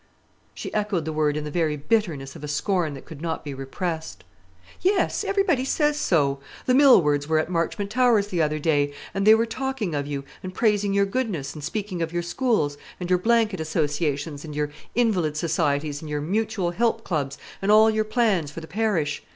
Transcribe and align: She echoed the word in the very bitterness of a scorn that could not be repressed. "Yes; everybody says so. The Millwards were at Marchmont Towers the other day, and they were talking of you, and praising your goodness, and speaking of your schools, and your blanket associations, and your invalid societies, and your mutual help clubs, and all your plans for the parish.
She 0.55 0.73
echoed 0.73 1.05
the 1.05 1.13
word 1.13 1.37
in 1.37 1.43
the 1.43 1.51
very 1.51 1.77
bitterness 1.77 2.35
of 2.35 2.43
a 2.43 2.47
scorn 2.47 2.95
that 2.95 3.05
could 3.05 3.21
not 3.21 3.45
be 3.45 3.53
repressed. 3.53 4.23
"Yes; 4.81 5.23
everybody 5.23 5.63
says 5.63 5.95
so. 5.95 6.39
The 6.65 6.73
Millwards 6.73 7.27
were 7.27 7.37
at 7.37 7.51
Marchmont 7.51 7.91
Towers 7.91 8.25
the 8.29 8.41
other 8.41 8.57
day, 8.57 8.95
and 9.13 9.27
they 9.27 9.35
were 9.35 9.45
talking 9.45 9.93
of 9.93 10.07
you, 10.07 10.23
and 10.41 10.55
praising 10.55 10.95
your 10.95 11.05
goodness, 11.05 11.53
and 11.53 11.63
speaking 11.63 12.01
of 12.01 12.11
your 12.11 12.23
schools, 12.23 12.79
and 12.99 13.11
your 13.11 13.19
blanket 13.19 13.59
associations, 13.59 14.43
and 14.43 14.55
your 14.55 14.71
invalid 14.95 15.37
societies, 15.37 16.01
and 16.01 16.09
your 16.09 16.19
mutual 16.19 16.71
help 16.71 17.03
clubs, 17.03 17.37
and 17.61 17.71
all 17.71 17.91
your 17.91 18.03
plans 18.03 18.49
for 18.49 18.59
the 18.59 18.65
parish. 18.67 19.21